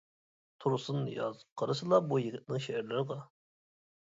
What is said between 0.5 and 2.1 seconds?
تۇرسۇن نىياز قارىسىلا